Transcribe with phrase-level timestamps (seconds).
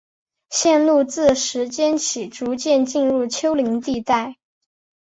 [0.49, 4.37] 线路自石涧起逐渐进入丘陵地带。